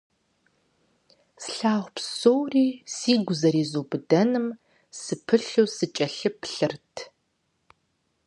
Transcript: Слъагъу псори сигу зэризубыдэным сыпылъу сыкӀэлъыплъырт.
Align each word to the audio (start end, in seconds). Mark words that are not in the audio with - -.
Слъагъу 1.43 1.89
псори 1.95 2.67
сигу 2.95 3.33
зэризубыдэным 3.39 4.47
сыпылъу 5.01 5.67
сыкӀэлъыплъырт. 5.75 6.95